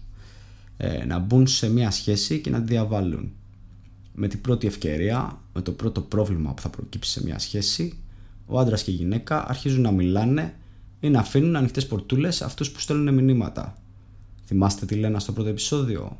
ε, 0.77 1.05
να 1.05 1.19
μπουν 1.19 1.47
σε 1.47 1.71
μια 1.71 1.91
σχέση 1.91 2.41
και 2.41 2.51
να 2.51 2.63
τη 2.63 2.67
διαβάλουν. 2.67 3.33
Με 4.15 4.29
την 4.29 4.41
πρώτη 4.41 4.67
ευκαιρία, 4.67 5.41
με 5.53 5.63
το 5.63 5.73
πρώτο 5.73 6.01
πρόβλημα 6.01 6.55
που 6.55 6.63
θα 6.63 6.69
προκύψει 6.69 7.11
σε 7.11 7.23
μια 7.25 7.39
σχέση, 7.39 7.99
ο 8.47 8.59
άντρας 8.59 8.83
και 8.83 8.91
η 8.91 8.95
γυναίκα 8.95 9.49
αρχίζουν 9.49 9.83
να 9.83 9.91
μιλάνε 9.91 10.55
ή 11.01 11.09
να 11.09 11.21
αφήνουν 11.21 11.57
ανοιχτές 11.57 11.87
πορτούλες 11.87 12.43
αυτούς 12.43 12.71
που 12.71 12.81
στέλνουν 12.81 13.15
μηνύματα. 13.15 13.83
Θυμάστε 14.45 14.87
τι 14.87 14.95
λένε 14.95 15.21
στο 15.21 15.33
πρώτο 15.33 15.49
επεισόδιο; 15.49 16.19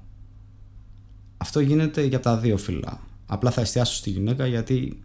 Αυτό 1.37 1.61
γίνεται 1.61 2.03
για 2.03 2.21
τα 2.21 2.37
δύο 2.37 2.57
φύλλα. 2.57 3.01
Απλά 3.27 3.51
θα 3.51 3.61
εστιάσω 3.61 3.95
στη 3.95 4.11
γυναίκα 4.11 4.47
γιατί 4.47 5.03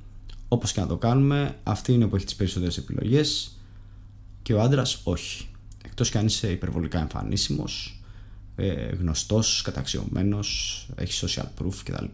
όπως 0.47 0.71
και 0.71 0.79
να 0.79 0.87
το 0.87 0.97
κάνουμε, 0.97 1.57
αυτή 1.63 1.93
είναι 1.93 2.07
που 2.07 2.15
έχει 2.15 2.25
τις 2.25 2.35
περισσότερες 2.35 2.77
επιλογές 2.77 3.57
και 4.41 4.53
ο 4.53 4.61
άντρας 4.61 5.01
όχι. 5.03 5.47
Εκτός 5.85 6.09
κι 6.09 6.17
αν 6.17 6.25
είσαι 6.25 6.51
υπερβολικά 6.51 6.99
εμφανίσιμος, 6.99 8.01
ε, 8.55 8.95
γνωστός, 8.95 9.61
καταξιωμένος, 9.61 10.89
έχεις 10.95 11.23
social 11.25 11.47
proof 11.61 11.73
κτλ. 11.83 12.05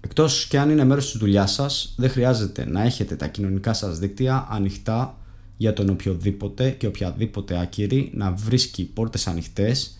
Εκτός 0.00 0.46
και 0.46 0.58
αν 0.58 0.70
είναι 0.70 0.84
μέρος 0.84 1.10
της 1.10 1.20
δουλειάς 1.20 1.52
σας, 1.52 1.94
δεν 1.96 2.10
χρειάζεται 2.10 2.64
να 2.64 2.82
έχετε 2.82 3.16
τα 3.16 3.28
κοινωνικά 3.28 3.72
σας 3.72 3.98
δίκτυα 3.98 4.46
ανοιχτά 4.50 5.18
για 5.56 5.72
τον 5.72 5.88
οποιοδήποτε 5.88 6.70
και 6.70 6.86
οποιαδήποτε 6.86 7.60
άκυρη 7.60 8.10
να 8.14 8.32
βρίσκει 8.32 8.84
πόρτες 8.84 9.26
ανοιχτές 9.26 9.98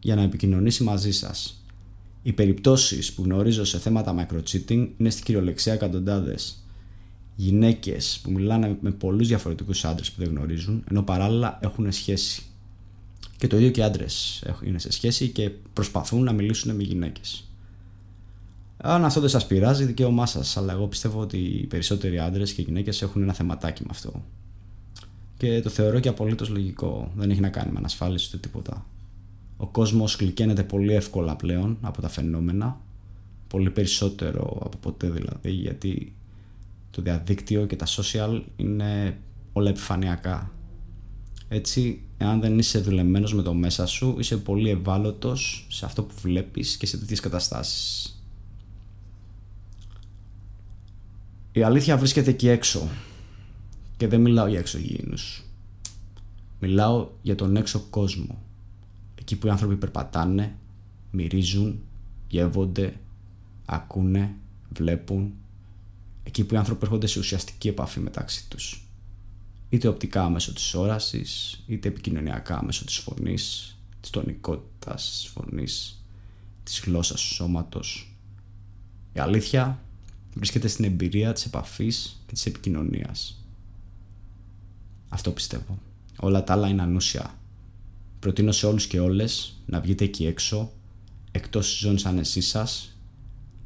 για 0.00 0.14
να 0.14 0.22
επικοινωνήσει 0.22 0.82
μαζί 0.82 1.12
σας. 1.12 1.59
Οι 2.22 2.32
περιπτώσεις 2.32 3.12
που 3.12 3.22
γνωρίζω 3.22 3.64
σε 3.64 3.78
θέματα 3.78 4.14
microcheating 4.18 4.88
είναι 4.96 5.10
στην 5.10 5.24
κυριολεξία 5.24 5.72
εκατοντάδες. 5.72 6.64
Γυναίκες 7.36 8.20
που 8.22 8.30
μιλάνε 8.30 8.76
με 8.80 8.90
πολλούς 8.90 9.28
διαφορετικούς 9.28 9.84
άντρες 9.84 10.10
που 10.10 10.22
δεν 10.22 10.30
γνωρίζουν 10.30 10.84
ενώ 10.90 11.02
παράλληλα 11.02 11.58
έχουν 11.62 11.92
σχέση. 11.92 12.42
Και 13.38 13.46
το 13.46 13.56
ίδιο 13.56 13.70
και 13.70 13.82
άντρες 13.82 14.44
είναι 14.64 14.78
σε 14.78 14.92
σχέση 14.92 15.28
και 15.28 15.50
προσπαθούν 15.72 16.22
να 16.24 16.32
μιλήσουν 16.32 16.74
με 16.74 16.82
γυναίκες. 16.82 17.44
Αν 18.76 19.04
αυτό 19.04 19.20
δεν 19.20 19.28
σας 19.28 19.46
πειράζει, 19.46 19.84
δικαίωμά 19.84 20.26
σας. 20.26 20.56
Αλλά 20.56 20.72
εγώ 20.72 20.86
πιστεύω 20.86 21.20
ότι 21.20 21.38
οι 21.38 21.66
περισσότεροι 21.66 22.18
άντρες 22.18 22.52
και 22.52 22.62
γυναίκες 22.62 23.02
έχουν 23.02 23.22
ένα 23.22 23.32
θεματάκι 23.32 23.82
με 23.82 23.88
αυτό. 23.90 24.24
Και 25.36 25.60
το 25.60 25.68
θεωρώ 25.68 26.00
και 26.00 26.08
απολύτως 26.08 26.48
λογικό. 26.48 27.12
Δεν 27.16 27.30
έχει 27.30 27.40
να 27.40 27.48
κάνει 27.48 27.72
με 27.72 27.78
ανασφάλιση 27.78 28.26
ούτε 28.28 28.38
τίποτα. 28.38 28.86
Ο 29.60 29.66
κόσμος 29.66 30.16
κλικαίνεται 30.16 30.62
πολύ 30.64 30.94
εύκολα 30.94 31.36
πλέον 31.36 31.78
από 31.80 32.00
τα 32.00 32.08
φαινόμενα. 32.08 32.80
Πολύ 33.48 33.70
περισσότερο 33.70 34.58
από 34.64 34.76
ποτέ 34.76 35.10
δηλαδή, 35.10 35.50
γιατί 35.50 36.14
το 36.90 37.02
διαδίκτυο 37.02 37.66
και 37.66 37.76
τα 37.76 37.86
social 37.86 38.42
είναι 38.56 39.18
όλα 39.52 39.70
επιφανειακά. 39.70 40.52
Έτσι, 41.48 42.02
εάν 42.18 42.40
δεν 42.40 42.58
είσαι 42.58 42.78
δουλεμένος 42.78 43.34
με 43.34 43.42
το 43.42 43.54
μέσα 43.54 43.86
σου, 43.86 44.16
είσαι 44.18 44.36
πολύ 44.36 44.70
ευάλωτος 44.70 45.66
σε 45.70 45.84
αυτό 45.84 46.02
που 46.02 46.14
βλέπεις 46.22 46.76
και 46.76 46.86
σε 46.86 46.98
τέτοιες 46.98 47.20
καταστάσεις. 47.20 48.14
Η 51.52 51.62
αλήθεια 51.62 51.96
βρίσκεται 51.96 52.30
εκεί 52.30 52.48
έξω 52.48 52.88
και 53.96 54.08
δεν 54.08 54.20
μιλάω 54.20 54.46
για 54.46 54.58
εξωγήινους. 54.58 55.44
Μιλάω 56.60 57.08
για 57.22 57.34
τον 57.34 57.56
έξω 57.56 57.80
κόσμο. 57.90 58.38
Εκεί 59.30 59.38
που 59.38 59.46
οι 59.46 59.50
άνθρωποι 59.50 59.76
περπατάνε, 59.76 60.56
μυρίζουν, 61.10 61.82
γεύονται, 62.28 63.00
ακούνε, 63.64 64.34
βλέπουν. 64.68 65.32
Εκεί 66.22 66.44
που 66.44 66.54
οι 66.54 66.56
άνθρωποι 66.56 66.84
έρχονται 66.84 67.06
σε 67.06 67.18
ουσιαστική 67.18 67.68
επαφή 67.68 68.00
μεταξύ 68.00 68.48
τους. 68.48 68.88
Είτε 69.68 69.88
οπτικά 69.88 70.28
μέσω 70.28 70.52
της 70.52 70.74
όρασης, 70.74 71.62
είτε 71.66 71.88
επικοινωνιακά 71.88 72.64
μέσω 72.64 72.84
της 72.84 72.96
φωνής, 72.96 73.76
της 74.00 74.10
τονικότητας 74.10 75.10
της 75.10 75.26
φωνής, 75.26 76.04
της 76.62 76.82
γλώσσας 76.84 77.20
του 77.20 77.34
σώματος. 77.34 78.16
Η 79.12 79.20
αλήθεια 79.20 79.82
βρίσκεται 80.34 80.68
στην 80.68 80.84
εμπειρία 80.84 81.32
της 81.32 81.44
επαφής 81.44 82.22
και 82.26 82.32
της 82.32 82.46
επικοινωνίας. 82.46 83.44
Αυτό 85.08 85.30
πιστεύω. 85.30 85.78
Όλα 86.16 86.44
τα 86.44 86.52
άλλα 86.52 86.68
είναι 86.68 86.82
ανούσια. 86.82 87.39
Προτείνω 88.20 88.52
σε 88.52 88.66
όλους 88.66 88.86
και 88.86 89.00
όλες 89.00 89.62
να 89.66 89.80
βγείτε 89.80 90.04
εκεί 90.04 90.26
έξω, 90.26 90.72
εκτός 91.30 91.68
της 91.68 91.78
ζώνης 91.78 92.04
ανεσής 92.04 92.48
σας 92.48 92.96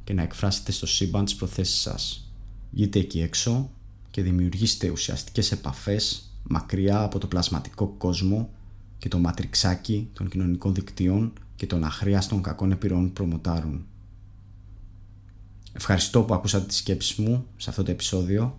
και 0.04 0.12
να 0.12 0.22
εκφράσετε 0.22 0.72
στο 0.72 0.86
σύμπαν 0.86 1.24
τις 1.24 1.34
προθέσεις 1.34 1.80
σας. 1.80 2.32
Βγείτε 2.70 2.98
εκεί 2.98 3.20
έξω 3.20 3.70
και 4.10 4.22
δημιουργήστε 4.22 4.90
ουσιαστικές 4.90 5.52
επαφές 5.52 6.30
μακριά 6.42 7.02
από 7.02 7.18
το 7.18 7.26
πλασματικό 7.26 7.86
κόσμο 7.86 8.50
και 8.98 9.08
το 9.08 9.18
ματριξάκι 9.18 10.08
των 10.12 10.28
κοινωνικών 10.28 10.74
δικτύων 10.74 11.32
και 11.56 11.66
των 11.66 11.84
αχρίαστων 11.84 12.42
κακών 12.42 12.70
επιρροών 12.70 13.06
που 13.06 13.12
προμοτάρουν. 13.12 13.86
Ευχαριστώ 15.72 16.22
που 16.22 16.34
ακούσατε 16.34 16.66
τις 16.66 16.76
σκέψεις 16.76 17.16
μου 17.16 17.46
σε 17.56 17.70
αυτό 17.70 17.82
το 17.82 17.90
επεισόδιο. 17.90 18.58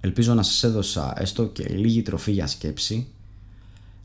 Ελπίζω 0.00 0.34
να 0.34 0.42
σας 0.42 0.62
έδωσα 0.62 1.12
έστω 1.16 1.46
και 1.46 1.68
λίγη 1.68 2.02
τροφή 2.02 2.32
για 2.32 2.46
σκέψη. 2.46 3.06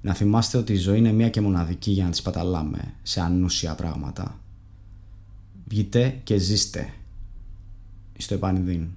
Να 0.08 0.14
θυμάστε 0.14 0.58
ότι 0.58 0.74
η 0.74 0.76
ζωή 0.76 0.98
είναι 0.98 1.12
μία 1.12 1.30
και 1.30 1.42
μοναδική 1.42 1.92
για 1.92 2.04
να 2.04 2.12
τη 2.12 2.22
παταλάμε 2.22 2.94
σε 3.04 3.22
ανούσια 3.22 3.76
πράγματα. 3.76 4.40
Βγείτε 5.68 6.22
και 6.24 6.38
ζήστε. 6.38 6.94
Στο 8.18 8.34
επανειδήν. 8.34 8.88